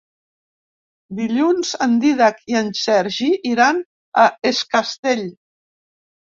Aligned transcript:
Dilluns 1.19 1.73
en 1.87 1.93
Dídac 2.05 2.41
i 2.55 2.59
en 2.63 2.73
Sergi 2.81 3.31
iran 3.53 3.85
a 4.25 4.27
Es 4.55 4.67
Castell. 4.75 5.27